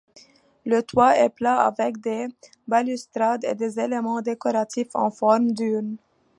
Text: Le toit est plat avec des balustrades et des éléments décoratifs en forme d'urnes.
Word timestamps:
Le 0.65 0.81
toit 0.81 1.15
est 1.19 1.29
plat 1.29 1.59
avec 1.61 1.99
des 2.01 2.25
balustrades 2.67 3.43
et 3.45 3.53
des 3.53 3.79
éléments 3.79 4.21
décoratifs 4.23 4.95
en 4.95 5.11
forme 5.11 5.51
d'urnes. 5.51 5.97